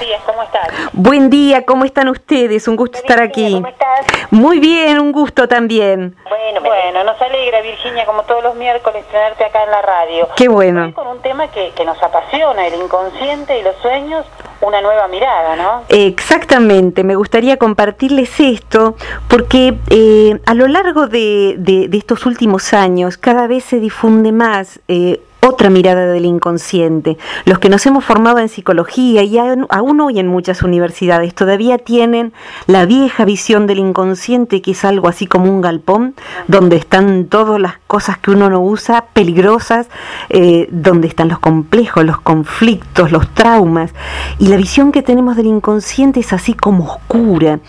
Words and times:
días, 0.00 0.20
¿cómo 0.26 0.42
estás? 0.42 0.68
Buen 0.92 1.30
día, 1.30 1.64
¿cómo 1.64 1.84
están 1.84 2.08
ustedes? 2.08 2.66
Un 2.66 2.74
gusto 2.74 2.98
estar 2.98 3.22
aquí. 3.22 3.52
¿Cómo 3.54 3.68
estás? 3.68 4.00
Muy 4.32 4.58
bien, 4.58 4.98
un 4.98 5.12
gusto 5.12 5.46
también. 5.46 6.16
Bueno, 6.28 6.60
bueno, 6.62 7.04
nos 7.04 7.22
alegra, 7.22 7.60
Virginia, 7.60 8.04
como 8.04 8.24
todos 8.24 8.42
los 8.42 8.56
miércoles, 8.56 9.04
tenerte 9.12 9.44
acá 9.44 9.62
en 9.62 9.70
la 9.70 9.82
radio. 9.82 10.28
Qué 10.36 10.48
bueno. 10.48 10.92
Con 10.94 11.06
un 11.06 11.22
tema 11.22 11.46
que, 11.46 11.70
que 11.76 11.84
nos 11.84 12.02
apasiona, 12.02 12.66
el 12.66 12.74
inconsciente 12.82 13.56
y 13.56 13.62
los 13.62 13.76
sueños, 13.82 14.26
una 14.62 14.80
nueva 14.80 15.06
mirada, 15.06 15.54
¿no? 15.54 15.84
Exactamente, 15.88 17.04
me 17.04 17.14
gustaría 17.14 17.56
compartirles 17.56 18.40
esto 18.40 18.96
porque 19.28 19.74
eh, 19.90 20.40
a 20.44 20.54
lo 20.54 20.66
largo 20.66 21.06
de, 21.06 21.54
de- 21.58 21.86
de 21.86 21.96
estos 21.98 22.26
últimos 22.26 22.72
años 22.74 23.16
cada 23.16 23.46
vez 23.46 23.62
se 23.62 23.78
difunde 23.78 24.32
más 24.32 24.80
eh, 24.88 25.20
otra 25.46 25.70
mirada 25.70 26.06
del 26.06 26.24
inconsciente. 26.24 27.18
Los 27.44 27.58
que 27.58 27.68
nos 27.68 27.84
hemos 27.86 28.04
formado 28.04 28.38
en 28.38 28.48
psicología 28.48 29.22
y 29.22 29.38
aún 29.38 30.00
hoy 30.00 30.18
en 30.18 30.26
muchas 30.26 30.62
universidades 30.62 31.34
todavía 31.34 31.78
tienen 31.78 32.32
la 32.66 32.86
vieja 32.86 33.24
visión 33.24 33.66
del 33.66 33.78
inconsciente 33.78 34.62
que 34.62 34.72
es 34.72 34.84
algo 34.84 35.08
así 35.08 35.26
como 35.26 35.50
un 35.50 35.60
galpón 35.60 36.14
donde 36.48 36.76
están 36.76 37.26
todas 37.26 37.60
las 37.60 37.74
cosas 37.86 38.18
que 38.18 38.30
uno 38.30 38.50
no 38.50 38.60
usa, 38.60 39.06
peligrosas, 39.12 39.88
eh, 40.28 40.68
donde 40.70 41.08
están 41.08 41.28
los 41.28 41.38
complejos, 41.38 42.04
los 42.04 42.20
conflictos, 42.20 43.12
los 43.12 43.28
traumas. 43.34 43.92
Y 44.38 44.48
la 44.48 44.56
visión 44.56 44.92
que 44.92 45.02
tenemos 45.02 45.36
del 45.36 45.46
inconsciente 45.46 46.20
es 46.20 46.32
así 46.32 46.54
como 46.54 46.84
oscura. 46.84 47.60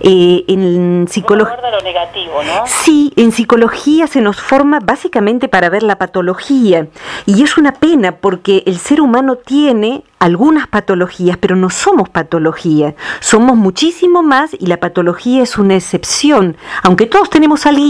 Eh, 0.00 0.44
en 0.48 1.06
psicología... 1.08 1.56
¿no? 1.62 2.66
Sí, 2.66 3.12
en 3.16 3.32
psicología 3.32 4.06
se 4.06 4.20
nos 4.20 4.40
forma 4.40 4.80
básicamente 4.80 5.48
para 5.48 5.68
ver 5.70 5.82
la 5.82 5.96
patología. 5.96 6.88
Y 7.26 7.42
es 7.42 7.56
una 7.58 7.72
pena 7.72 8.16
porque 8.16 8.62
el 8.66 8.78
ser 8.78 9.00
humano 9.00 9.36
tiene 9.36 10.02
algunas 10.20 10.68
patologías, 10.68 11.36
pero 11.38 11.56
no 11.56 11.70
somos 11.70 12.08
patología. 12.08 12.94
Somos 13.18 13.56
muchísimo 13.56 14.22
más 14.22 14.50
y 14.56 14.66
la 14.66 14.78
patología 14.78 15.42
es 15.42 15.58
una 15.58 15.74
excepción. 15.74 16.56
Aunque 16.82 17.06
todos 17.06 17.30
tenemos 17.30 17.66
algo, 17.66 17.80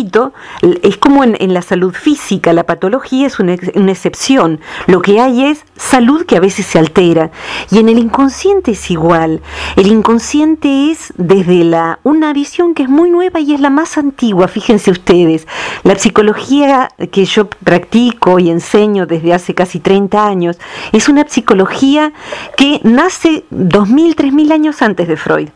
es 0.83 0.97
como 0.99 1.25
en, 1.25 1.37
en 1.41 1.53
la 1.53 1.63
salud 1.63 1.93
física, 1.93 2.53
la 2.53 2.65
patología 2.65 3.27
es 3.27 3.41
una, 3.41 3.57
una 3.75 3.91
excepción. 3.91 4.61
Lo 4.87 5.03
que 5.03 5.21
hay 5.21 5.47
es 5.47 5.65
salud 5.77 6.25
que 6.27 6.37
a 6.37 6.41
veces 6.41 6.67
se 6.67 6.79
altera. 6.79 7.33
Y 7.73 7.79
en 7.79 7.89
el 7.89 7.99
inconsciente 7.99 8.73
es 8.73 8.91
igual. 8.91 9.43
El 9.75 9.89
inconsciente 9.89 10.93
es 10.93 11.13
desde 11.17 11.65
la 11.65 11.99
una 12.05 12.33
visión 12.33 12.75
que 12.75 12.85
es 12.85 12.89
muy 12.89 13.11
nueva 13.11 13.41
y 13.41 13.55
es 13.55 13.61
la 13.61 13.71
más 13.71 13.99
antigua, 13.99 14.47
fíjense 14.47 14.93
ustedes. 14.93 15.49
La 15.83 15.99
psicología 15.99 16.91
que 17.11 17.25
yo 17.25 17.49
practico 17.49 18.39
y 18.39 18.51
enseño 18.51 19.07
desde 19.07 19.35
hace 19.35 19.55
casi 19.55 19.81
30 19.81 20.25
años 20.25 20.59
es 20.93 21.09
una 21.09 21.27
psicología 21.27 22.13
que 22.57 22.81
nace 22.85 23.45
2000, 23.51 24.17
3000 24.17 24.53
años 24.53 24.83
antes 24.83 25.09
de 25.09 25.17
Freud. 25.17 25.49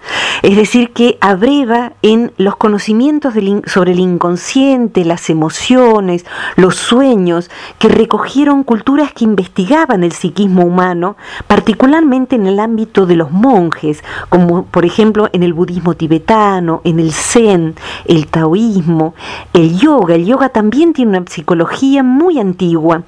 Es 0.43 0.57
decir, 0.57 0.91
que 0.93 1.17
abreva 1.21 1.93
en 2.03 2.33
los 2.37 2.57
conocimientos 2.57 3.35
sobre 3.67 3.93
el 3.93 4.01
inconsciente, 4.01 5.05
las 5.05 5.31
emociones, 5.31 6.27
los 6.57 6.77
sueños, 6.77 7.51
que 7.79 7.89
recogieron 7.89 8.65
culturas 8.65 9.13
que 9.13 9.25
investigaban 9.25 10.05
el 10.05 10.13
psiquismo 10.13 10.63
humano, 10.65 11.17
particularmente 11.47 12.37
en 12.37 12.47
el 12.47 12.61
ámbito 12.61 13.07
de 13.07 13.17
los 13.17 13.31
monjes, 13.31 14.03
como 14.29 14.65
por 14.67 14.85
ejemplo 14.85 15.29
en 15.33 15.43
el 15.43 15.53
budismo 15.53 15.95
tibetano, 15.95 16.81
en 16.85 17.01
el 17.01 17.13
zen, 17.13 17.75
el 18.07 18.27
taoísmo, 18.27 19.15
el 19.53 19.79
yoga. 19.79 20.15
El 20.15 20.27
yoga 20.27 20.49
también 20.49 20.93
tiene 20.93 21.19
una 21.19 21.27
psicología 21.29 22.03
muy 22.03 22.39
antigua. 22.39 23.03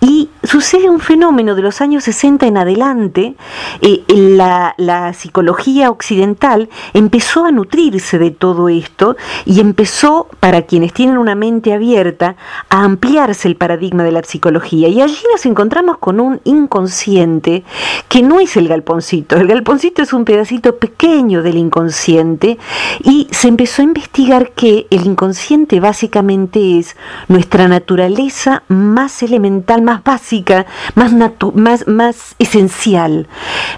Y 0.00 0.30
sucede 0.42 0.90
un 0.90 1.00
fenómeno 1.00 1.54
de 1.54 1.62
los 1.62 1.80
años 1.80 2.04
60 2.04 2.46
en 2.46 2.56
adelante, 2.56 2.93
eh, 3.80 4.04
la, 4.08 4.74
la 4.76 5.12
psicología 5.12 5.90
occidental 5.90 6.68
empezó 6.92 7.44
a 7.44 7.52
nutrirse 7.52 8.18
de 8.18 8.30
todo 8.30 8.68
esto 8.68 9.16
y 9.44 9.60
empezó, 9.60 10.28
para 10.40 10.62
quienes 10.62 10.92
tienen 10.92 11.18
una 11.18 11.34
mente 11.34 11.72
abierta, 11.72 12.36
a 12.68 12.84
ampliarse 12.84 13.48
el 13.48 13.56
paradigma 13.56 14.04
de 14.04 14.12
la 14.12 14.22
psicología. 14.22 14.88
Y 14.88 15.00
allí 15.00 15.18
nos 15.30 15.44
encontramos 15.46 15.98
con 15.98 16.20
un 16.20 16.40
inconsciente 16.44 17.64
que 18.08 18.22
no 18.22 18.40
es 18.40 18.56
el 18.56 18.68
galponcito. 18.68 19.36
El 19.36 19.48
galponcito 19.48 20.02
es 20.02 20.12
un 20.12 20.24
pedacito 20.24 20.76
pequeño 20.76 21.42
del 21.42 21.56
inconsciente 21.56 22.58
y 23.02 23.28
se 23.30 23.48
empezó 23.48 23.82
a 23.82 23.86
investigar 23.86 24.52
que 24.52 24.86
el 24.90 25.06
inconsciente 25.06 25.80
básicamente 25.80 26.78
es 26.78 26.96
nuestra 27.28 27.68
naturaleza 27.68 28.62
más 28.68 29.22
elemental, 29.22 29.82
más 29.82 30.02
básica, 30.04 30.66
más, 30.94 31.12
más, 31.54 31.86
más 31.86 32.36
esencial. 32.38 32.83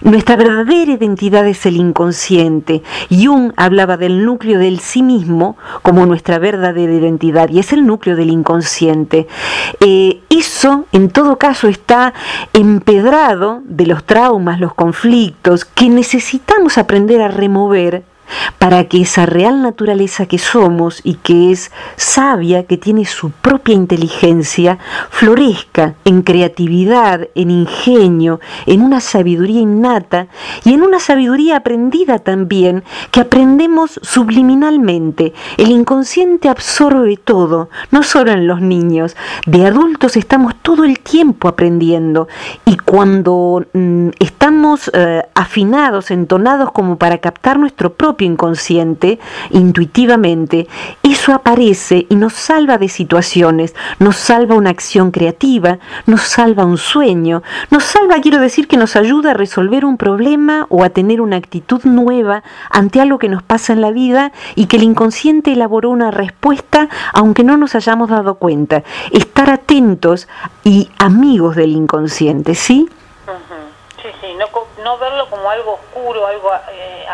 Nuestra 0.00 0.34
verdadera 0.34 0.92
identidad 0.92 1.46
es 1.46 1.64
el 1.64 1.76
inconsciente. 1.76 2.82
Jung 3.08 3.52
hablaba 3.56 3.96
del 3.96 4.24
núcleo 4.24 4.58
del 4.58 4.80
sí 4.80 5.02
mismo 5.02 5.56
como 5.82 6.06
nuestra 6.06 6.38
verdadera 6.38 6.92
identidad 6.92 7.48
y 7.50 7.60
es 7.60 7.72
el 7.72 7.86
núcleo 7.86 8.16
del 8.16 8.30
inconsciente. 8.30 9.28
Eh, 9.78 10.22
eso, 10.28 10.86
en 10.90 11.10
todo 11.10 11.38
caso, 11.38 11.68
está 11.68 12.14
empedrado 12.52 13.62
de 13.64 13.86
los 13.86 14.02
traumas, 14.02 14.58
los 14.58 14.74
conflictos 14.74 15.64
que 15.64 15.88
necesitamos 15.88 16.76
aprender 16.76 17.22
a 17.22 17.28
remover 17.28 18.02
para 18.58 18.84
que 18.84 19.02
esa 19.02 19.26
real 19.26 19.62
naturaleza 19.62 20.26
que 20.26 20.38
somos 20.38 21.00
y 21.04 21.14
que 21.14 21.52
es 21.52 21.70
sabia, 21.96 22.64
que 22.64 22.76
tiene 22.76 23.04
su 23.04 23.30
propia 23.30 23.74
inteligencia, 23.74 24.78
florezca 25.10 25.94
en 26.04 26.22
creatividad, 26.22 27.28
en 27.34 27.50
ingenio, 27.50 28.40
en 28.66 28.82
una 28.82 29.00
sabiduría 29.00 29.60
innata 29.60 30.28
y 30.64 30.72
en 30.72 30.82
una 30.82 31.00
sabiduría 31.00 31.56
aprendida 31.56 32.18
también, 32.18 32.84
que 33.10 33.20
aprendemos 33.20 34.00
subliminalmente. 34.02 35.32
El 35.56 35.70
inconsciente 35.70 36.48
absorbe 36.48 37.16
todo, 37.16 37.70
no 37.90 38.02
solo 38.02 38.32
en 38.32 38.46
los 38.46 38.60
niños, 38.60 39.16
de 39.46 39.66
adultos 39.66 40.16
estamos 40.16 40.54
todo 40.62 40.84
el 40.84 41.00
tiempo 41.00 41.48
aprendiendo 41.48 42.28
y 42.64 42.76
cuando 42.76 43.64
mm, 43.72 44.08
estamos 44.18 44.90
eh, 44.94 45.22
afinados, 45.34 46.10
entonados 46.10 46.72
como 46.72 46.96
para 46.96 47.18
captar 47.18 47.58
nuestro 47.58 47.94
propio 47.94 48.15
inconsciente 48.24 49.18
intuitivamente, 49.50 50.66
eso 51.02 51.34
aparece 51.34 52.06
y 52.08 52.16
nos 52.16 52.32
salva 52.32 52.78
de 52.78 52.88
situaciones, 52.88 53.74
nos 53.98 54.16
salva 54.16 54.54
una 54.54 54.70
acción 54.70 55.10
creativa, 55.10 55.78
nos 56.06 56.22
salva 56.22 56.64
un 56.64 56.78
sueño, 56.78 57.42
nos 57.70 57.84
salva, 57.84 58.20
quiero 58.20 58.40
decir, 58.40 58.68
que 58.68 58.76
nos 58.76 58.96
ayuda 58.96 59.32
a 59.32 59.34
resolver 59.34 59.84
un 59.84 59.96
problema 59.96 60.66
o 60.68 60.84
a 60.84 60.90
tener 60.90 61.20
una 61.20 61.36
actitud 61.36 61.82
nueva 61.84 62.42
ante 62.70 63.00
algo 63.00 63.18
que 63.18 63.28
nos 63.28 63.42
pasa 63.42 63.72
en 63.72 63.80
la 63.80 63.90
vida 63.90 64.32
y 64.54 64.66
que 64.66 64.76
el 64.76 64.82
inconsciente 64.82 65.52
elaboró 65.52 65.90
una 65.90 66.10
respuesta 66.10 66.88
aunque 67.12 67.44
no 67.44 67.56
nos 67.56 67.74
hayamos 67.74 68.08
dado 68.08 68.36
cuenta. 68.36 68.82
Estar 69.12 69.50
atentos 69.50 70.28
y 70.64 70.90
amigos 70.98 71.56
del 71.56 71.72
inconsciente, 71.72 72.54
¿sí? 72.54 72.88
Sí, 74.02 74.08
sí, 74.20 74.28
no, 74.38 74.46
no 74.84 74.98
verlo 74.98 75.28
como 75.28 75.50
algo 75.50 75.74
oscuro, 75.74 76.26
algo, 76.26 76.50
eh, 76.72 77.04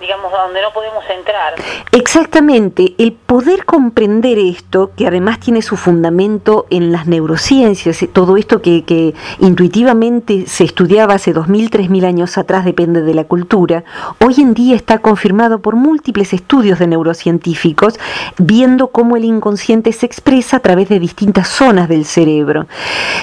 digamos, 0.00 0.32
a 0.32 0.42
donde 0.42 0.60
no 0.62 0.72
podemos 0.72 1.04
entrar. 1.08 1.54
Exactamente, 1.92 2.94
el 2.98 3.12
poder 3.12 3.64
comprender 3.64 4.38
esto, 4.38 4.90
que 4.96 5.06
además 5.06 5.40
tiene 5.40 5.62
su 5.62 5.76
fundamento 5.76 6.66
en 6.70 6.92
las 6.92 7.06
neurociencias, 7.06 8.02
eh, 8.02 8.08
todo 8.08 8.36
esto 8.36 8.60
que, 8.60 9.14
intuitivamente 9.40 10.46
se 10.46 10.64
estudiaba 10.64 11.14
hace 11.14 11.34
2.000, 11.34 11.70
3.000 11.70 12.04
años 12.04 12.38
atrás, 12.38 12.64
depende 12.64 13.02
de 13.02 13.14
la 13.14 13.24
cultura, 13.24 13.84
hoy 14.24 14.34
en 14.38 14.54
día 14.54 14.76
está 14.76 14.98
confirmado 14.98 15.60
por 15.60 15.76
múltiples 15.76 16.32
estudios 16.32 16.78
de 16.78 16.86
neurocientíficos, 16.86 17.98
viendo 18.38 18.88
cómo 18.88 19.16
el 19.16 19.24
inconsciente 19.24 19.92
se 19.92 20.06
expresa 20.06 20.58
a 20.58 20.60
través 20.60 20.88
de 20.88 20.98
distintas 20.98 21.48
zonas 21.48 21.88
del 21.88 22.04
cerebro. 22.04 22.66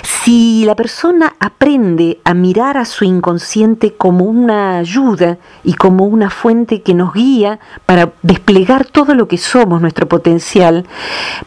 Si 0.03 0.63
la 0.65 0.75
persona 0.75 1.35
aprende 1.39 2.19
a 2.23 2.33
mirar 2.33 2.77
a 2.77 2.85
su 2.85 3.05
inconsciente 3.05 3.93
como 3.93 4.25
una 4.25 4.77
ayuda 4.77 5.37
y 5.63 5.73
como 5.73 6.05
una 6.05 6.29
fuente 6.29 6.62
que 6.65 6.93
nos 6.93 7.13
guía 7.13 7.59
para 7.85 8.13
desplegar 8.21 8.85
todo 8.85 9.13
lo 9.13 9.27
que 9.27 9.37
somos, 9.37 9.81
nuestro 9.81 10.07
potencial, 10.07 10.85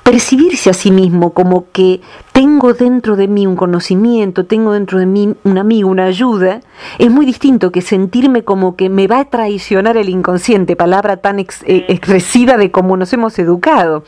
percibirse 0.03 0.71
a 0.71 0.73
sí 0.75 0.91
mismo 0.91 1.33
como 1.33 1.71
que 1.73 2.01
tengo 2.33 2.75
dentro 2.75 3.17
de 3.17 3.29
mí 3.29 3.47
un 3.47 3.57
conocimiento, 3.57 4.45
tengo 4.45 4.73
dentro 4.73 4.99
de 4.99 5.07
mí 5.07 5.35
un 5.45 5.59
amigo, 5.59 5.89
una 5.89 6.05
ayuda, 6.05 6.61
es 6.99 7.11
muy 7.11 7.25
distinto 7.25 7.73
que 7.73 7.81
sentirme 7.81 8.45
como 8.45 8.77
que 8.77 8.91
me 8.91 9.07
va 9.07 9.21
a 9.21 9.25
traicionar 9.25 9.97
el 9.97 10.09
inconsciente, 10.11 10.77
palabra 10.77 11.17
tan 11.17 11.39
ex- 11.39 11.63
eh, 11.67 11.87
expresiva 11.89 12.57
de 12.59 12.71
cómo 12.71 12.97
nos 12.97 13.13
hemos 13.13 13.39
educado. 13.39 14.05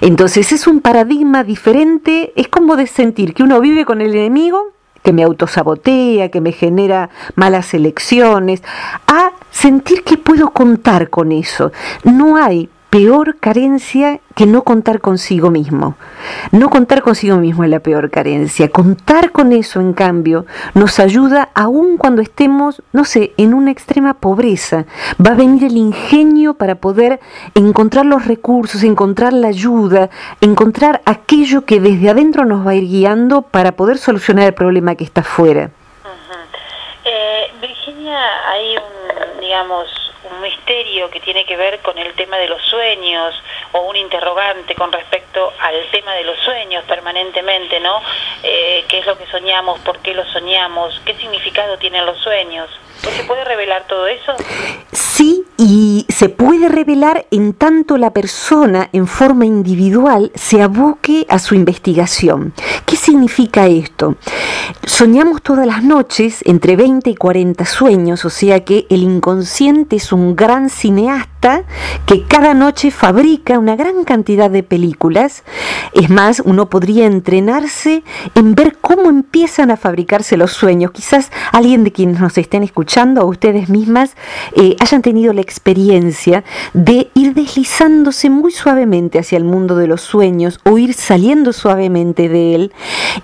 Entonces 0.00 0.52
es 0.52 0.66
un 0.66 0.80
paradigma 0.80 1.44
diferente, 1.44 2.32
es 2.34 2.48
como 2.48 2.76
de 2.76 2.86
sentir 2.88 3.34
que 3.34 3.42
uno 3.44 3.60
vive 3.60 3.84
con 3.84 4.00
el 4.00 4.14
enemigo 4.14 4.72
que 5.02 5.12
me 5.12 5.22
autosabotea, 5.22 6.30
que 6.30 6.40
me 6.40 6.52
genera 6.52 7.10
malas 7.34 7.74
elecciones, 7.74 8.62
a 9.06 9.32
sentir 9.50 10.04
que 10.04 10.18
puedo 10.18 10.50
contar 10.50 11.10
con 11.10 11.32
eso. 11.32 11.72
No 12.04 12.36
hay 12.36 12.68
peor 12.90 13.36
carencia 13.38 14.20
que 14.34 14.46
no 14.46 14.62
contar 14.62 15.00
consigo 15.00 15.50
mismo. 15.50 15.94
No 16.50 16.68
contar 16.68 17.02
consigo 17.02 17.36
mismo 17.36 17.62
es 17.62 17.70
la 17.70 17.78
peor 17.78 18.10
carencia. 18.10 18.68
Contar 18.68 19.30
con 19.30 19.52
eso, 19.52 19.80
en 19.80 19.92
cambio, 19.92 20.44
nos 20.74 20.98
ayuda 20.98 21.50
aun 21.54 21.96
cuando 21.96 22.20
estemos, 22.20 22.82
no 22.92 23.04
sé, 23.04 23.32
en 23.36 23.54
una 23.54 23.70
extrema 23.70 24.14
pobreza. 24.14 24.86
Va 25.24 25.30
a 25.30 25.34
venir 25.34 25.64
el 25.64 25.76
ingenio 25.76 26.54
para 26.54 26.74
poder 26.74 27.20
encontrar 27.54 28.06
los 28.06 28.26
recursos, 28.26 28.82
encontrar 28.82 29.32
la 29.32 29.48
ayuda, 29.48 30.10
encontrar 30.40 31.00
aquello 31.04 31.64
que 31.64 31.80
desde 31.80 32.10
adentro 32.10 32.44
nos 32.44 32.66
va 32.66 32.72
a 32.72 32.74
ir 32.74 32.88
guiando 32.88 33.42
para 33.42 33.72
poder 33.72 33.98
solucionar 33.98 34.46
el 34.46 34.54
problema 34.54 34.96
que 34.96 35.04
está 35.04 35.20
afuera. 35.20 35.70
Eh, 37.04 37.52
Virginia, 37.60 38.18
hay 38.48 38.76
un, 38.76 39.40
digamos, 39.40 40.09
un 40.24 40.40
misterio 40.42 41.08
que 41.10 41.20
tiene 41.20 41.44
que 41.44 41.56
ver 41.56 41.80
con 41.80 41.96
el 41.98 42.12
tema 42.14 42.36
de 42.38 42.48
los 42.48 42.62
sueños 42.62 43.34
o 43.72 43.80
un 43.82 43.96
interrogante 43.96 44.74
con 44.74 44.92
respecto 44.92 45.52
al 45.60 45.74
tema 45.90 46.14
de 46.14 46.24
los 46.24 46.38
sueños 46.40 46.84
permanentemente, 46.84 47.80
¿no? 47.80 48.02
Eh, 48.42 48.84
¿Qué 48.88 48.98
es 48.98 49.06
lo 49.06 49.16
que 49.16 49.26
soñamos? 49.26 49.80
¿Por 49.80 49.98
qué 49.98 50.14
lo 50.14 50.24
soñamos? 50.26 51.00
¿Qué 51.04 51.14
significado 51.14 51.78
tienen 51.78 52.04
los 52.04 52.18
sueños? 52.18 52.68
¿Se 52.98 53.24
puede 53.24 53.44
revelar 53.44 53.86
todo 53.86 54.06
eso? 54.06 54.34
Sí, 54.92 55.44
y 55.56 55.89
se 56.08 56.28
puede 56.28 56.68
revelar 56.68 57.26
en 57.30 57.52
tanto 57.52 57.96
la 57.96 58.12
persona 58.12 58.88
en 58.92 59.06
forma 59.06 59.44
individual 59.44 60.30
se 60.34 60.62
aboque 60.62 61.26
a 61.28 61.38
su 61.38 61.54
investigación. 61.54 62.52
¿Qué 62.86 62.96
significa 62.96 63.66
esto? 63.66 64.16
Soñamos 64.84 65.42
todas 65.42 65.66
las 65.66 65.82
noches 65.82 66.42
entre 66.44 66.76
20 66.76 67.10
y 67.10 67.14
40 67.14 67.64
sueños, 67.64 68.24
o 68.24 68.30
sea 68.30 68.64
que 68.64 68.86
el 68.90 69.02
inconsciente 69.02 69.96
es 69.96 70.12
un 70.12 70.36
gran 70.36 70.70
cineasta 70.70 71.64
que 72.06 72.24
cada 72.26 72.54
noche 72.54 72.90
fabrica 72.90 73.58
una 73.58 73.76
gran 73.76 74.04
cantidad 74.04 74.50
de 74.50 74.62
películas. 74.62 75.42
Es 75.94 76.10
más, 76.10 76.42
uno 76.44 76.68
podría 76.68 77.06
entrenarse 77.06 78.02
en 78.34 78.54
ver 78.54 78.76
cómo 78.80 79.08
empiezan 79.08 79.70
a 79.70 79.76
fabricarse 79.76 80.36
los 80.36 80.52
sueños. 80.52 80.90
Quizás 80.92 81.30
alguien 81.52 81.84
de 81.84 81.92
quienes 81.92 82.20
nos 82.20 82.36
estén 82.36 82.62
escuchando 82.62 83.22
o 83.22 83.26
ustedes 83.26 83.68
mismas 83.68 84.16
eh, 84.54 84.76
hayan 84.80 85.02
tenido 85.02 85.32
la 85.32 85.40
experiencia 85.40 85.89
de 86.72 87.10
ir 87.14 87.34
deslizándose 87.34 88.30
muy 88.30 88.52
suavemente 88.52 89.18
hacia 89.18 89.38
el 89.38 89.44
mundo 89.44 89.76
de 89.76 89.86
los 89.86 90.00
sueños 90.00 90.60
o 90.64 90.78
ir 90.78 90.94
saliendo 90.94 91.52
suavemente 91.52 92.28
de 92.28 92.54
él 92.54 92.72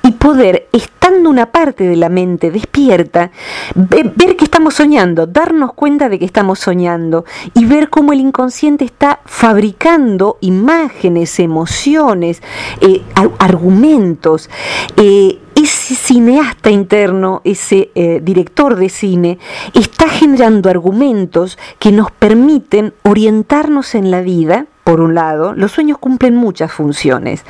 y 0.03 0.13
poder, 0.13 0.69
estando 0.73 1.31
una 1.31 1.53
parte 1.53 1.85
de 1.85 1.97
la 1.97 2.09
mente 2.09 2.51
despierta, 2.51 3.31
ver 3.75 4.37
que 4.37 4.45
estamos 4.45 4.75
soñando, 4.75 5.27
darnos 5.27 5.75
cuenta 5.75 6.09
de 6.09 6.19
que 6.19 6.25
estamos 6.25 6.59
soñando 6.59 7.25
y 7.55 7.65
ver 7.65 7.89
cómo 7.89 8.13
el 8.13 8.21
inconsciente 8.21 8.85
está 8.85 9.21
fabricando 9.25 10.39
imágenes, 10.41 11.39
emociones, 11.39 12.43
eh, 12.81 13.03
argumentos. 13.39 14.51
Eh, 14.97 15.39
ese 15.87 15.95
cineasta 15.95 16.69
interno, 16.69 17.43
ese 17.45 17.91
eh, 17.95 18.21
director 18.21 18.75
de 18.75 18.89
cine, 18.89 19.39
está 19.73 20.09
generando 20.09 20.69
argumentos 20.69 21.59
que 21.79 21.93
nos 21.93 22.11
permiten 22.11 22.93
orientarnos 23.05 23.95
en 23.95 24.11
la 24.11 24.21
vida 24.21 24.67
por 24.87 25.01
un 25.01 25.17
lado, 25.17 25.53
los 25.53 25.73
sueños 25.73 25.99
cumplen 25.99 26.37
muchas 26.37 26.73
funciones. 26.73 27.45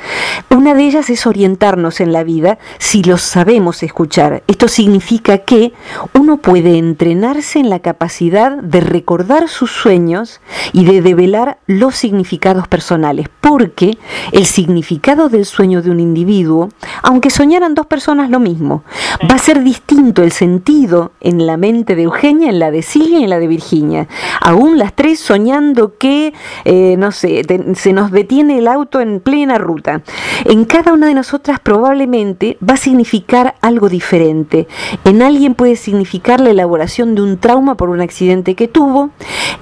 Una 0.49 0.73
de 0.73 0.87
ellas 0.87 1.07
es 1.11 1.27
orientarnos 1.27 2.01
en 2.01 2.11
la 2.11 2.23
vida 2.23 2.57
si 2.79 3.03
los 3.03 3.21
sabemos 3.21 3.83
escuchar. 3.83 4.41
Esto 4.47 4.67
significa 4.67 5.37
que 5.37 5.71
uno 6.13 6.37
puede 6.37 6.79
entrenarse 6.79 7.59
en 7.59 7.69
la 7.69 7.77
capacidad 7.77 8.57
de 8.57 8.81
recordar 8.81 9.49
sus 9.49 9.69
sueños 9.69 10.41
y 10.73 10.85
de 10.85 11.03
develar 11.03 11.59
los 11.67 11.95
significados 11.95 12.67
personales, 12.67 13.27
porque 13.39 13.99
el 14.31 14.47
significado 14.47 15.29
del 15.29 15.45
sueño 15.45 15.83
de 15.83 15.91
un 15.91 15.99
individuo, 15.99 16.69
aunque 17.03 17.29
soñaran 17.29 17.75
dos 17.75 17.85
personas 17.85 18.31
lo 18.31 18.39
mismo, 18.39 18.83
va 19.29 19.35
a 19.35 19.39
ser 19.39 19.63
distinto 19.63 20.23
el 20.23 20.31
sentido 20.31 21.11
en 21.21 21.45
la 21.45 21.57
mente 21.57 21.95
de 21.95 22.03
Eugenia, 22.03 22.49
en 22.49 22.59
la 22.59 22.71
de 22.71 22.81
Silvia 22.81 23.19
y 23.19 23.23
en 23.23 23.29
la 23.29 23.39
de 23.39 23.47
Virginia. 23.47 24.07
Aún 24.41 24.77
las 24.77 24.93
tres 24.93 25.19
soñando 25.19 25.97
que, 25.97 26.33
eh, 26.65 26.95
no 26.97 27.11
sé, 27.11 27.41
se, 27.75 27.93
nos 27.93 28.11
detiene 28.11 28.59
el 28.59 28.67
auto 28.67 28.99
en 28.99 29.19
plena 29.19 29.57
ruta. 29.57 30.01
En 30.45 30.65
cada 30.65 30.93
una 30.93 31.07
de 31.07 31.13
nosotras 31.13 31.59
probablemente 31.59 32.57
va 32.67 32.75
a 32.75 32.77
significar 32.77 33.55
algo 33.61 33.89
diferente. 33.89 34.67
En 35.03 35.21
alguien 35.21 35.55
puede 35.55 35.75
significar 35.75 36.39
la 36.39 36.51
elaboración 36.51 37.15
de 37.15 37.21
un 37.21 37.37
trauma 37.37 37.75
por 37.75 37.89
un 37.89 38.01
accidente 38.01 38.55
que 38.55 38.67
tuvo 38.67 39.09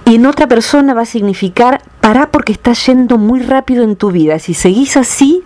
y 0.03 0.15
en 0.15 0.25
otra 0.25 0.47
persona 0.47 0.93
va 0.93 1.01
a 1.01 1.05
significar 1.05 1.81
pará 2.05 2.29
porque 2.29 2.51
estás 2.51 2.85
yendo 2.85 3.17
muy 3.17 3.39
rápido 3.39 3.83
en 3.83 3.95
tu 3.95 4.11
vida. 4.11 4.37
Si 4.37 4.53
seguís 4.53 4.95
así, 4.95 5.43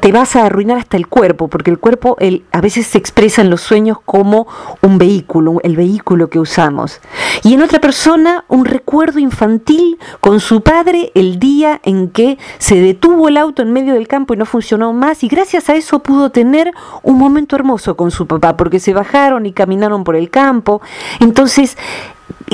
te, 0.00 0.12
vas 0.12 0.34
a 0.34 0.46
arruinar 0.46 0.78
hasta 0.78 0.96
el 0.96 1.08
cuerpo, 1.08 1.48
porque 1.48 1.70
el 1.70 1.78
cuerpo 1.78 2.16
a 2.52 2.60
veces 2.62 2.86
se 2.86 2.96
expresa 2.96 3.42
en 3.42 3.50
los 3.50 3.60
sueños 3.60 3.98
como 4.02 4.46
un 4.80 4.96
vehículo, 4.96 5.58
el 5.62 5.76
vehículo 5.76 6.30
que 6.30 6.38
usamos. 6.38 7.02
Y 7.44 7.52
en 7.52 7.60
otra 7.60 7.80
persona, 7.80 8.46
un 8.48 8.64
recuerdo 8.64 9.18
infantil 9.18 9.98
con 10.22 10.40
su 10.40 10.62
padre 10.62 11.12
el 11.14 11.38
día 11.38 11.82
en 11.82 12.08
que 12.08 12.38
se 12.56 12.80
detuvo 12.80 13.28
el 13.28 13.36
auto 13.36 13.60
en 13.60 13.74
medio 13.74 13.92
del 13.92 14.08
campo 14.08 14.32
y 14.32 14.38
no 14.38 14.46
funcionó 14.46 14.94
más, 14.94 15.22
y 15.22 15.28
gracias 15.28 15.68
a 15.68 15.74
eso 15.74 15.98
pudo 15.98 16.30
tener 16.30 16.72
un 17.02 17.18
momento 17.18 17.56
hermoso 17.56 17.94
con 17.94 18.10
su 18.10 18.26
papá, 18.26 18.56
porque 18.56 18.80
se 18.80 18.94
bajaron 18.94 19.44
y 19.44 19.52
caminaron 19.52 20.02
por 20.02 20.16
el 20.16 20.30
campo. 20.30 20.80
Entonces, 21.20 21.76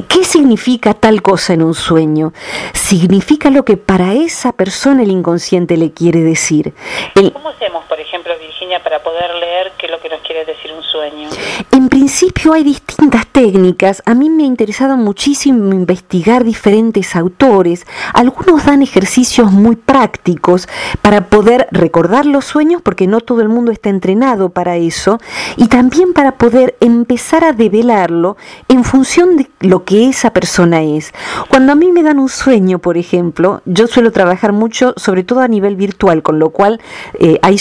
¿Qué 0.02 0.24
significa 0.24 0.92
tal 0.92 1.22
cosa 1.22 1.54
en 1.54 1.62
un 1.62 1.74
sueño? 1.74 2.32
Significa 2.74 3.50
lo 3.50 3.64
que 3.64 3.76
para 3.76 4.12
esa 4.12 4.52
persona 4.52 5.02
el 5.02 5.10
inconsciente 5.10 5.76
le 5.76 5.92
quiere 5.92 6.20
decir. 6.20 6.74
¿Cómo 7.14 7.48
hacemos, 7.48 7.85
por 7.96 8.04
ejemplo, 8.04 8.34
Virginia, 8.38 8.82
para 8.82 9.02
poder 9.02 9.34
leer 9.36 9.72
qué 9.78 9.86
es 9.86 9.92
lo 9.92 9.98
que 10.00 10.10
nos 10.10 10.20
quiere 10.20 10.44
decir 10.44 10.70
un 10.70 10.82
sueño? 10.82 11.30
En 11.72 11.88
principio 11.88 12.52
hay 12.52 12.62
distintas 12.62 13.26
técnicas. 13.28 14.02
A 14.04 14.12
mí 14.12 14.28
me 14.28 14.42
ha 14.42 14.46
interesado 14.46 14.98
muchísimo 14.98 15.72
investigar 15.72 16.44
diferentes 16.44 17.16
autores. 17.16 17.86
Algunos 18.12 18.66
dan 18.66 18.82
ejercicios 18.82 19.50
muy 19.50 19.76
prácticos 19.76 20.68
para 21.00 21.30
poder 21.30 21.68
recordar 21.70 22.26
los 22.26 22.44
sueños, 22.44 22.82
porque 22.82 23.06
no 23.06 23.22
todo 23.22 23.40
el 23.40 23.48
mundo 23.48 23.72
está 23.72 23.88
entrenado 23.88 24.50
para 24.50 24.76
eso, 24.76 25.18
y 25.56 25.68
también 25.68 26.12
para 26.12 26.32
poder 26.32 26.76
empezar 26.80 27.44
a 27.44 27.54
develarlo 27.54 28.36
en 28.68 28.84
función 28.84 29.38
de 29.38 29.48
lo 29.60 29.84
que 29.84 30.10
esa 30.10 30.34
persona 30.34 30.82
es. 30.82 31.14
Cuando 31.48 31.72
a 31.72 31.76
mí 31.76 31.90
me 31.92 32.02
dan 32.02 32.18
un 32.18 32.28
sueño, 32.28 32.78
por 32.78 32.98
ejemplo, 32.98 33.62
yo 33.64 33.86
suelo 33.86 34.12
trabajar 34.12 34.52
mucho, 34.52 34.92
sobre 34.98 35.24
todo 35.24 35.40
a 35.40 35.48
nivel 35.48 35.76
virtual, 35.76 36.22
con 36.22 36.38
lo 36.38 36.50
cual 36.50 36.78
eh, 37.18 37.38
hay 37.40 37.56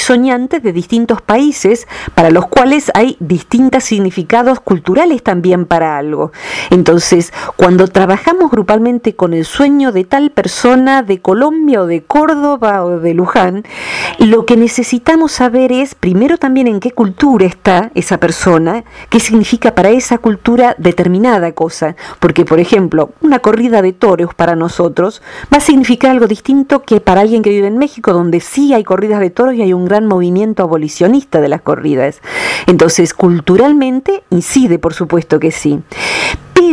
de 0.64 0.74
distintos 0.74 1.22
países 1.22 1.88
para 2.16 2.32
los 2.32 2.48
cuales 2.48 2.92
hay 2.96 3.16
distintos 3.20 3.84
significados 3.84 4.60
culturales 4.60 5.22
también 5.22 5.66
para 5.66 5.98
algo. 5.98 6.32
Entonces, 6.72 7.32
cuando 7.56 7.88
trabajamos 7.88 8.52
grupalmente 8.52 9.16
con 9.16 9.34
el 9.34 9.46
sueño 9.46 9.92
de 9.92 10.04
tal 10.04 10.32
persona 10.32 11.04
de 11.04 11.22
Colombia 11.22 11.82
o 11.82 11.88
de 11.88 12.04
Córdoba 12.04 12.84
o 12.84 13.00
de 13.00 13.14
Luján, 13.14 13.64
lo 14.20 14.46
que 14.46 14.58
necesitamos 14.58 15.32
saber 15.32 15.72
es 15.72 15.96
primero 15.96 16.38
también 16.38 16.68
en 16.68 16.80
qué 16.80 16.92
cultura 16.92 17.46
está 17.46 17.92
esa 17.96 18.20
persona, 18.20 18.84
qué 19.10 19.20
significa 19.20 19.74
para 19.76 19.90
esa 19.90 20.18
cultura 20.18 20.76
determinada 20.78 21.54
cosa 21.54 21.96
porque 22.20 22.46
por 22.46 22.60
ejemplo, 22.60 23.12
una 23.22 23.40
corrida 23.40 23.82
de 23.82 23.94
toros 23.94 24.34
para 24.34 24.56
nosotros 24.56 25.22
va 25.54 25.58
a 25.58 25.62
significar 25.62 26.12
algo 26.12 26.28
distinto 26.28 26.82
que 26.82 27.00
para 27.00 27.22
alguien 27.22 27.42
que 27.42 27.50
vive 27.50 27.68
en 27.68 27.78
México, 27.78 28.14
donde 28.14 28.40
sí 28.40 28.74
hay 28.74 28.84
corridas 28.84 29.20
de 29.20 29.30
toros 29.30 29.56
y 29.56 29.62
hay 29.62 29.74
un 29.74 29.86
gran 29.86 30.06
movimiento 30.06 30.64
abolicionista 30.64 31.42
de 31.42 31.50
las 31.50 31.62
corridas. 31.62 32.22
Entonces, 32.68 33.14
culturalmente 33.14 34.24
incide, 34.30 34.80
por 34.80 34.94
supuesto 34.94 35.40
que 35.40 35.52
sí. 35.52 35.82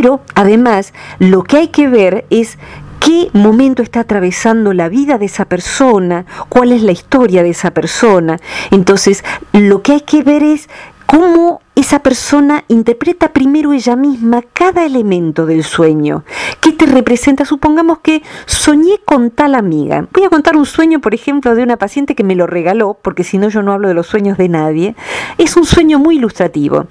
Pero 0.03 0.19
además, 0.35 0.93
lo 1.19 1.43
que 1.43 1.55
hay 1.55 1.67
que 1.69 1.87
ver 1.87 2.25
es 2.29 2.57
qué 2.99 3.29
momento 3.31 3.81
está 3.81 4.01
atravesando 4.01 4.73
la 4.73 4.89
vida 4.89 5.17
de 5.17 5.27
esa 5.27 5.45
persona, 5.45 6.25
cuál 6.49 6.73
es 6.73 6.81
la 6.83 6.91
historia 6.91 7.41
de 7.41 7.51
esa 7.51 7.71
persona. 7.71 8.37
Entonces, 8.71 9.23
lo 9.53 9.81
que 9.81 9.93
hay 9.93 10.01
que 10.01 10.21
ver 10.21 10.43
es 10.43 10.67
cómo 11.05 11.61
esa 11.75 11.99
persona 11.99 12.63
interpreta 12.67 13.33
primero 13.33 13.73
ella 13.73 13.95
misma 13.95 14.41
cada 14.53 14.85
elemento 14.85 15.45
del 15.45 15.63
sueño. 15.63 16.23
¿Qué 16.61 16.71
te 16.71 16.85
representa? 16.85 17.45
Supongamos 17.45 17.99
que 17.99 18.21
soñé 18.45 18.99
con 19.05 19.31
tal 19.31 19.55
amiga. 19.55 20.07
Voy 20.13 20.23
a 20.23 20.29
contar 20.29 20.55
un 20.55 20.65
sueño, 20.65 21.01
por 21.01 21.15
ejemplo, 21.15 21.55
de 21.55 21.63
una 21.63 21.77
paciente 21.77 22.15
que 22.15 22.23
me 22.23 22.35
lo 22.35 22.45
regaló, 22.45 22.97
porque 23.01 23.23
si 23.23 23.37
no 23.37 23.49
yo 23.49 23.63
no 23.63 23.73
hablo 23.73 23.87
de 23.87 23.95
los 23.95 24.07
sueños 24.07 24.37
de 24.37 24.49
nadie. 24.49 24.95
Es 25.37 25.57
un 25.57 25.65
sueño 25.65 25.97
muy 25.97 26.17
ilustrativo. 26.17 26.85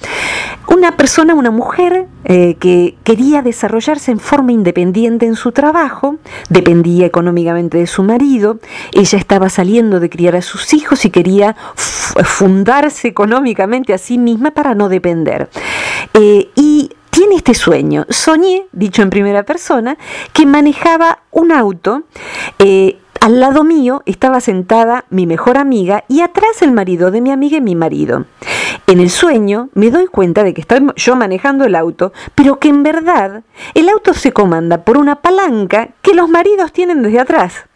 Una 0.67 0.97
persona, 0.97 1.35
una 1.35 1.51
mujer 1.51 2.07
eh, 2.25 2.57
que 2.59 2.97
quería 3.05 3.43
desarrollarse 3.43 4.11
en 4.11 4.21
forma 4.21 4.53
independiente 4.53 5.27
en 5.27 5.37
su 5.37 5.53
trabajo, 5.53 6.17
dependía 6.49 7.07
económicamente 7.07 7.79
de 7.79 7.87
su 7.87 8.03
marido, 8.03 8.59
ella 8.93 9.19
estaba 9.19 9.49
saliendo 9.49 10.01
de 10.01 10.09
criar 10.09 10.37
a 10.37 10.43
sus 10.43 10.73
hijos 10.73 11.05
y 11.05 11.11
quería 11.11 11.57
fundarse 11.77 13.09
económicamente 13.09 13.93
a 13.93 13.99
sí 13.99 14.19
misma 14.19 14.53
para 14.53 14.72
no 14.75 14.89
depender. 14.89 15.49
Eh, 16.15 16.51
y 16.55 16.91
tiene 17.11 17.37
este 17.37 17.55
sueño. 17.55 18.07
Soñé, 18.09 18.67
dicho 18.73 19.03
en 19.03 19.11
primera 19.11 19.43
persona, 19.43 19.97
que 20.33 20.47
manejaba 20.47 21.21
un 21.31 21.53
auto. 21.53 22.05
Eh, 22.59 22.99
al 23.21 23.39
lado 23.39 23.63
mío 23.63 24.03
estaba 24.05 24.41
sentada 24.41 25.05
mi 25.09 25.27
mejor 25.27 25.57
amiga 25.57 26.03
y 26.09 26.23
atrás 26.23 26.61
el 26.61 26.73
marido 26.73 27.13
de 27.13 27.21
mi 27.21 27.31
amiga 27.31 27.59
y 27.59 27.61
mi 27.61 27.77
marido. 27.77 28.25
En 28.89 28.99
el 28.99 29.11
sueño 29.11 29.69
me 29.75 29.91
doy 29.91 30.07
cuenta 30.07 30.43
de 30.43 30.55
que 30.55 30.61
estoy 30.61 30.85
yo 30.97 31.15
manejando 31.15 31.65
el 31.65 31.77
auto, 31.77 32.13
pero 32.35 32.59
que 32.59 32.69
en 32.69 32.83
verdad 32.83 33.45
el 33.75 33.89
auto 33.91 34.13
se 34.13 34.33
comanda 34.33 34.79
por 34.79 34.97
una 34.97 35.17
palanca 35.17 35.91
que 36.03 36.15
los 36.15 36.29
maridos 36.29 36.73
tienen 36.73 37.03
desde 37.03 37.21
atrás. 37.21 37.67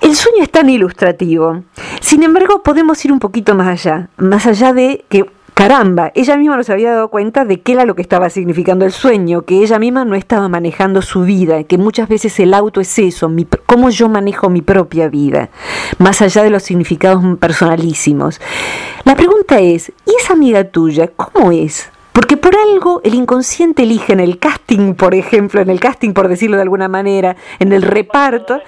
El 0.00 0.14
sueño 0.14 0.44
es 0.44 0.50
tan 0.50 0.70
ilustrativo. 0.70 1.64
Sin 2.00 2.22
embargo, 2.22 2.62
podemos 2.62 3.04
ir 3.04 3.10
un 3.10 3.18
poquito 3.18 3.56
más 3.56 3.66
allá, 3.66 4.10
más 4.16 4.46
allá 4.46 4.72
de 4.72 5.04
que 5.08 5.28
caramba, 5.58 6.12
ella 6.14 6.36
misma 6.36 6.56
no 6.56 6.62
se 6.62 6.72
había 6.72 6.92
dado 6.92 7.08
cuenta 7.08 7.44
de 7.44 7.60
qué 7.60 7.72
era 7.72 7.84
lo 7.84 7.96
que 7.96 8.02
estaba 8.02 8.30
significando 8.30 8.84
el 8.84 8.92
sueño, 8.92 9.42
que 9.42 9.60
ella 9.60 9.80
misma 9.80 10.04
no 10.04 10.14
estaba 10.14 10.48
manejando 10.48 11.02
su 11.02 11.22
vida, 11.22 11.64
que 11.64 11.78
muchas 11.78 12.08
veces 12.08 12.38
el 12.38 12.54
auto 12.54 12.80
es 12.80 12.96
eso, 13.00 13.28
cómo 13.66 13.90
yo 13.90 14.08
manejo 14.08 14.50
mi 14.50 14.62
propia 14.62 15.08
vida, 15.08 15.50
más 15.98 16.22
allá 16.22 16.44
de 16.44 16.50
los 16.50 16.62
significados 16.62 17.24
personalísimos. 17.38 18.40
La 19.02 19.16
pregunta 19.16 19.58
es, 19.58 19.90
¿y 20.06 20.14
esa 20.22 20.34
amiga 20.34 20.62
tuya 20.62 21.08
cómo 21.08 21.50
es? 21.50 21.90
Porque 22.18 22.36
por 22.36 22.56
algo 22.56 23.00
el 23.04 23.14
inconsciente 23.14 23.84
elige 23.84 24.12
en 24.12 24.18
el 24.18 24.40
casting, 24.40 24.94
por 24.94 25.14
ejemplo, 25.14 25.60
en 25.60 25.70
el 25.70 25.78
casting, 25.78 26.14
por 26.14 26.26
decirlo 26.26 26.56
de 26.56 26.62
alguna 26.62 26.88
manera, 26.88 27.36
en 27.60 27.72
el 27.72 27.80
reparto, 27.82 28.60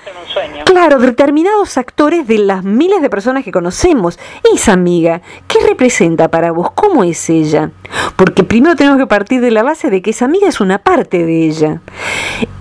claro, 0.65 1.01
determinados 1.01 1.77
actores 1.77 2.29
de 2.29 2.39
las 2.39 2.63
miles 2.63 3.03
de 3.03 3.11
personas 3.11 3.43
que 3.43 3.51
conocemos. 3.51 4.21
Esa 4.55 4.75
amiga, 4.75 5.21
¿qué 5.49 5.59
representa 5.67 6.29
para 6.29 6.53
vos? 6.53 6.71
¿Cómo 6.77 7.03
es 7.03 7.29
ella? 7.29 7.73
Porque 8.15 8.45
primero 8.45 8.77
tenemos 8.77 9.01
que 9.01 9.09
partir 9.09 9.41
de 9.41 9.51
la 9.51 9.65
base 9.65 9.91
de 9.91 10.01
que 10.01 10.11
esa 10.11 10.27
amiga 10.27 10.47
es 10.47 10.61
una 10.61 10.79
parte 10.79 11.27
de 11.27 11.47
ella. 11.49 11.81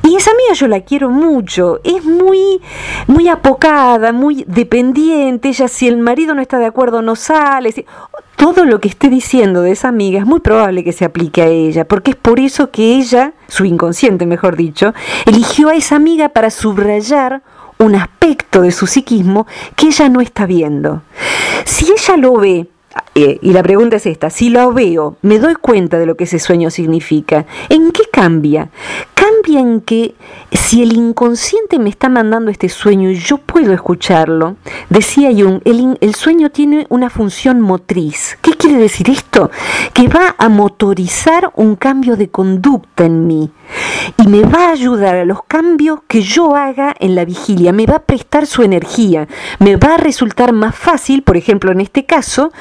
Y 0.09 0.15
esa 0.15 0.31
amiga 0.31 0.53
yo 0.53 0.67
la 0.67 0.81
quiero 0.81 1.11
mucho, 1.11 1.81
es 1.83 2.03
muy, 2.03 2.59
muy 3.05 3.27
apocada, 3.27 4.11
muy 4.11 4.43
dependiente, 4.47 5.49
ella 5.49 5.67
si 5.67 5.87
el 5.87 5.97
marido 5.97 6.33
no 6.33 6.41
está 6.41 6.57
de 6.57 6.65
acuerdo 6.65 7.03
no 7.03 7.15
sale, 7.15 7.85
todo 8.35 8.65
lo 8.65 8.81
que 8.81 8.87
esté 8.87 9.07
diciendo 9.09 9.61
de 9.61 9.69
esa 9.69 9.89
amiga 9.89 10.17
es 10.17 10.25
muy 10.25 10.39
probable 10.39 10.83
que 10.83 10.93
se 10.93 11.05
aplique 11.05 11.43
a 11.43 11.47
ella, 11.47 11.87
porque 11.87 12.11
es 12.11 12.17
por 12.17 12.39
eso 12.39 12.71
que 12.71 12.95
ella, 12.95 13.33
su 13.47 13.65
inconsciente 13.65 14.25
mejor 14.25 14.55
dicho, 14.55 14.95
eligió 15.27 15.69
a 15.69 15.75
esa 15.75 15.97
amiga 15.97 16.29
para 16.29 16.49
subrayar 16.49 17.43
un 17.77 17.93
aspecto 17.93 18.63
de 18.63 18.71
su 18.71 18.87
psiquismo 18.87 19.45
que 19.75 19.89
ella 19.89 20.09
no 20.09 20.21
está 20.21 20.47
viendo. 20.47 21.03
Si 21.65 21.85
ella 21.85 22.17
lo 22.17 22.33
ve, 22.33 22.65
eh, 23.23 23.39
y 23.41 23.53
la 23.53 23.63
pregunta 23.63 23.97
es 23.97 24.05
esta, 24.05 24.29
si 24.29 24.49
lo 24.49 24.71
veo, 24.73 25.17
me 25.21 25.39
doy 25.39 25.55
cuenta 25.55 25.97
de 25.97 26.05
lo 26.05 26.15
que 26.15 26.25
ese 26.25 26.39
sueño 26.39 26.69
significa, 26.69 27.45
¿en 27.69 27.91
qué 27.91 28.03
cambia? 28.11 28.69
Cambia 29.13 29.59
en 29.59 29.81
que 29.81 30.15
si 30.51 30.81
el 30.81 30.93
inconsciente 30.93 31.79
me 31.79 31.89
está 31.89 32.09
mandando 32.09 32.51
este 32.51 32.69
sueño 32.69 33.09
y 33.09 33.15
yo 33.15 33.37
puedo 33.37 33.73
escucharlo, 33.73 34.55
decía 34.89 35.29
Jung, 35.31 35.61
el, 35.65 35.97
el 36.01 36.15
sueño 36.15 36.49
tiene 36.51 36.85
una 36.89 37.09
función 37.09 37.61
motriz. 37.61 38.37
¿Qué 38.41 38.51
quiere 38.51 38.77
decir 38.77 39.09
esto? 39.09 39.49
Que 39.93 40.07
va 40.07 40.35
a 40.37 40.49
motorizar 40.49 41.51
un 41.55 41.75
cambio 41.75 42.15
de 42.15 42.29
conducta 42.29 43.05
en 43.05 43.27
mí 43.27 43.51
y 44.17 44.27
me 44.27 44.41
va 44.41 44.67
a 44.67 44.71
ayudar 44.71 45.15
a 45.15 45.25
los 45.25 45.43
cambios 45.43 45.99
que 46.07 46.21
yo 46.21 46.55
haga 46.55 46.95
en 46.99 47.15
la 47.15 47.25
vigilia, 47.25 47.71
me 47.71 47.85
va 47.85 47.97
a 47.97 48.03
prestar 48.03 48.45
su 48.45 48.63
energía, 48.63 49.27
me 49.59 49.75
va 49.75 49.95
a 49.95 49.97
resultar 49.97 50.53
más 50.53 50.75
fácil, 50.75 51.23
por 51.23 51.37
ejemplo, 51.37 51.71
en 51.71 51.81
este 51.81 52.05
caso, 52.05 52.51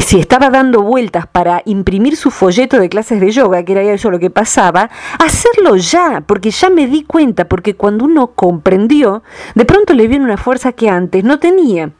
si 0.00 0.18
estaba 0.18 0.50
dando 0.50 0.82
vueltas 0.82 1.26
para 1.26 1.62
imprimir 1.64 2.16
su 2.16 2.30
folleto 2.30 2.78
de 2.78 2.88
clases 2.88 3.20
de 3.20 3.30
yoga, 3.30 3.64
que 3.64 3.72
era 3.72 3.82
eso 3.82 4.10
lo 4.10 4.18
que 4.18 4.30
pasaba, 4.30 4.90
hacerlo 5.18 5.76
ya, 5.76 6.22
porque 6.26 6.50
ya 6.50 6.70
me 6.70 6.86
di 6.86 7.04
cuenta, 7.04 7.46
porque 7.46 7.74
cuando 7.74 8.04
uno 8.04 8.28
comprendió, 8.28 9.22
de 9.54 9.64
pronto 9.64 9.94
le 9.94 10.06
viene 10.06 10.24
una 10.24 10.36
fuerza 10.36 10.72
que 10.72 10.88
antes 10.88 11.24
no 11.24 11.38
tenía. 11.38 11.90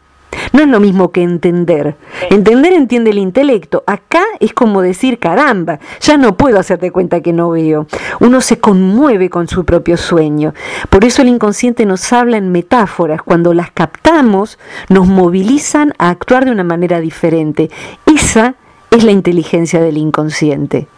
No 0.53 0.63
es 0.63 0.69
lo 0.69 0.81
mismo 0.81 1.13
que 1.13 1.23
entender. 1.23 1.97
Entender 2.31 2.73
entiende 2.73 3.11
el 3.11 3.19
intelecto. 3.19 3.85
Acá 3.87 4.23
es 4.41 4.53
como 4.53 4.83
decir, 4.83 5.19
caramba, 5.19 5.79
ya 6.01 6.17
no 6.17 6.37
puedo 6.37 6.59
hacerte 6.59 6.91
cuenta 6.91 7.21
que 7.21 7.33
no 7.33 7.51
veo. 7.51 7.87
Uno 8.21 8.41
se 8.41 8.59
conmueve 8.59 9.31
con 9.31 9.49
su 9.49 9.65
propio 9.65 9.97
sueño. 9.97 10.55
Por 10.91 11.05
eso 11.05 11.23
el 11.23 11.29
inconsciente 11.29 11.87
nos 11.87 12.13
habla 12.13 12.37
en 12.37 12.51
metáforas. 12.51 13.23
Cuando 13.23 13.55
las 13.55 13.71
captamos, 13.71 14.59
nos 14.89 15.07
movilizan 15.07 15.95
a 15.99 16.11
actuar 16.11 16.45
de 16.45 16.53
una 16.53 16.65
manera 16.65 17.01
diferente. 17.01 17.71
Esa 18.07 18.55
es 18.91 19.05
la 19.05 19.13
inteligencia 19.13 19.81
del 19.81 19.99
inconsciente. 19.99 20.89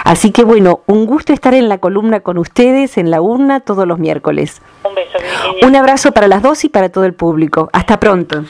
Así 0.04 0.32
que 0.32 0.44
bueno, 0.44 0.82
un 0.88 1.06
gusto 1.06 1.34
estar 1.34 1.54
en 1.54 1.70
la 1.70 1.78
columna 1.78 2.22
con 2.22 2.38
ustedes, 2.38 2.98
en 2.98 3.12
la 3.12 3.22
urna, 3.22 3.60
todos 3.60 3.88
los 3.88 4.00
miércoles. 4.00 4.62
Un 4.84 4.96
beso, 4.96 5.18
Virginia. 5.20 5.68
Un 5.68 5.76
abrazo 5.76 6.12
para 6.12 6.28
las 6.28 6.42
dos 6.42 6.64
y 6.64 6.70
para 6.70 6.90
todo 6.90 7.06
el 7.06 7.14
público. 7.14 7.70
Hasta 7.74 8.00
pronto. 8.00 8.44